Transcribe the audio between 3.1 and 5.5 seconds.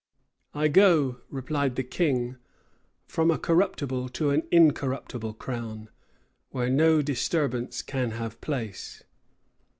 a corruptible to an incorruptible